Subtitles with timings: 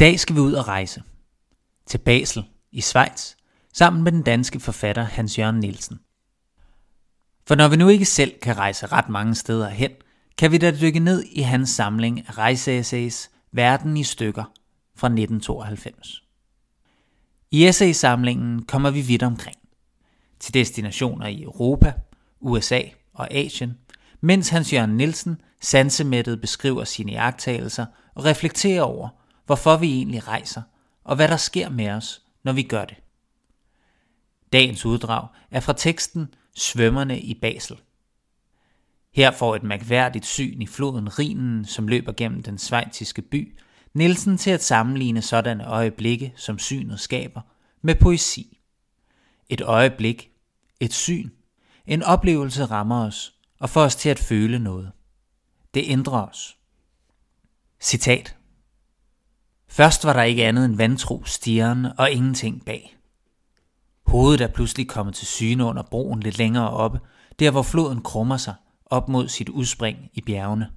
[0.00, 1.02] dag skal vi ud og rejse.
[1.86, 3.34] Til Basel i Schweiz,
[3.72, 6.00] sammen med den danske forfatter Hans Jørgen Nielsen.
[7.46, 9.90] For når vi nu ikke selv kan rejse ret mange steder hen,
[10.38, 14.44] kan vi da dykke ned i hans samling af rejseessays Verden i stykker
[14.96, 16.22] fra 1992.
[17.50, 19.56] I essaysamlingen kommer vi vidt omkring.
[20.40, 21.92] Til destinationer i Europa,
[22.40, 22.80] USA
[23.14, 23.78] og Asien,
[24.20, 29.08] mens Hans Jørgen Nielsen sansemættet beskriver sine jagttagelser og reflekterer over,
[29.50, 30.62] hvorfor vi egentlig rejser,
[31.04, 32.96] og hvad der sker med os, når vi gør det.
[34.52, 37.80] Dagens uddrag er fra teksten Svømmerne i Basel.
[39.14, 43.58] Her får et mærkværdigt syn i floden Rhinen, som løber gennem den svejtiske by,
[43.94, 47.40] Nielsen til at sammenligne sådanne øjeblikke, som synet skaber,
[47.82, 48.58] med poesi.
[49.48, 50.30] Et øjeblik,
[50.80, 51.30] et syn,
[51.86, 54.92] en oplevelse rammer os og får os til at føle noget.
[55.74, 56.56] Det ændrer os.
[57.80, 58.36] Citat.
[59.70, 62.96] Først var der ikke andet end vantro, stieren og ingenting bag.
[64.06, 67.00] Hovedet er pludselig kommet til syne under broen lidt længere oppe,
[67.38, 68.54] der hvor floden krummer sig
[68.86, 70.70] op mod sit udspring i bjergene.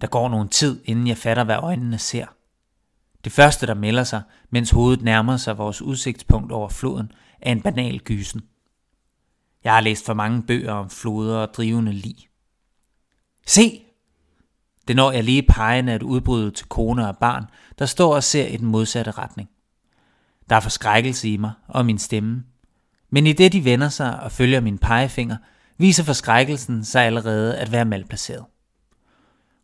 [0.00, 2.26] Der går nogen tid, inden jeg fatter, hvad øjnene ser.
[3.24, 7.62] Det første, der melder sig, mens hovedet nærmer sig vores udsigtspunkt over floden, er en
[7.62, 8.42] banal gysen.
[9.64, 12.16] Jeg har læst for mange bøger om floder og drivende lig.
[13.46, 13.89] Se!
[14.88, 17.44] Det når jeg lige pegen af et udbrud til kone og barn,
[17.78, 19.48] der står og ser i den modsatte retning.
[20.50, 22.44] Der er forskrækkelse i mig og min stemme.
[23.10, 25.36] Men i det de vender sig og følger min pegefinger,
[25.78, 28.44] viser forskrækkelsen sig allerede at være malplaceret.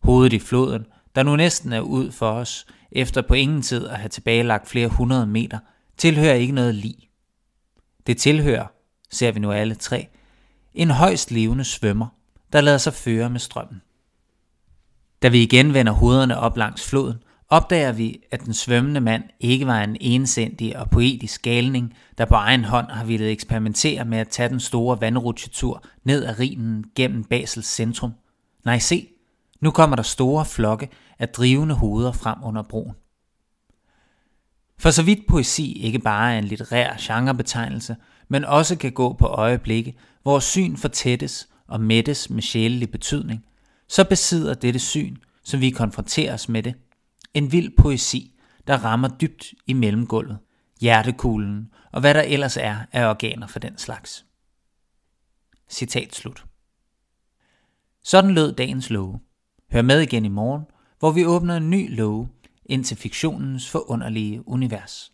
[0.03, 3.99] Hovedet i floden, der nu næsten er ud for os, efter på ingen tid at
[3.99, 5.59] have tilbagelagt flere hundrede meter,
[5.97, 6.97] tilhører ikke noget lig.
[8.07, 8.67] Det tilhører,
[9.11, 10.09] ser vi nu alle tre,
[10.75, 12.07] en højst levende svømmer,
[12.53, 13.83] der lader sig føre med strømmen.
[15.23, 17.17] Da vi igen vender hovederne op langs floden,
[17.49, 22.35] opdager vi, at den svømmende mand ikke var en ensindig og poetisk galning, der på
[22.35, 27.25] egen hånd har ville eksperimentere med at tage den store vandrutsjetur ned ad rinen gennem
[27.25, 28.13] Basels centrum.
[28.65, 29.09] Nej, se,
[29.61, 30.89] nu kommer der store flokke
[31.19, 32.95] af drivende hoveder frem under broen.
[34.79, 37.97] For så vidt poesi ikke bare er en litterær genrebetegnelse,
[38.29, 43.45] men også kan gå på øjeblikke, hvor syn fortættes og mættes med sjælelig betydning,
[43.89, 46.75] så besidder dette syn, som vi konfronteres med det,
[47.35, 48.33] en vild poesi,
[48.67, 50.39] der rammer dybt i mellemgulvet,
[50.81, 54.27] hjertekuglen og hvad der ellers er af organer for den slags.
[55.71, 56.45] Citat slut.
[58.05, 59.21] Sådan lød dagens love.
[59.73, 60.63] Hør med igen i morgen,
[60.99, 62.29] hvor vi åbner en ny love
[62.65, 65.13] ind til fiktionens forunderlige univers.